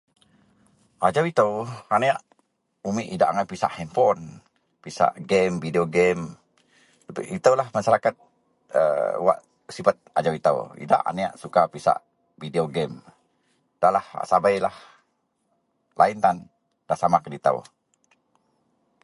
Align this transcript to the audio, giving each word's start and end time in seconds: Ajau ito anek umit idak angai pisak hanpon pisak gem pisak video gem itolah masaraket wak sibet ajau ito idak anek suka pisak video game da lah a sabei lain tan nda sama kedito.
Ajau 1.07 1.25
ito 1.31 1.47
anek 1.95 2.17
umit 2.89 3.07
idak 3.15 3.29
angai 3.31 3.49
pisak 3.51 3.71
hanpon 3.77 4.19
pisak 4.83 5.11
gem 5.29 5.51
pisak 5.53 5.63
video 5.63 5.83
gem 5.95 6.19
itolah 7.37 7.67
masaraket 7.75 8.15
wak 9.25 9.37
sibet 9.73 9.97
ajau 10.17 10.33
ito 10.39 10.53
idak 10.83 11.01
anek 11.09 11.31
suka 11.41 11.61
pisak 11.73 11.99
video 12.41 12.65
game 12.75 12.95
da 13.81 13.87
lah 13.95 14.05
a 14.21 14.23
sabei 14.31 14.55
lain 15.99 16.17
tan 16.23 16.37
nda 16.83 16.95
sama 17.01 17.17
kedito. 17.23 17.53